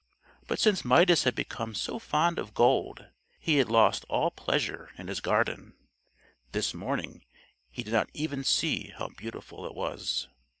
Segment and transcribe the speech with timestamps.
[0.47, 3.05] But since Midas had become so fond of gold
[3.39, 5.75] he had lost all pleasure in his garden:
[6.53, 7.23] this morning
[7.69, 10.27] he did not even see how beautiful it was.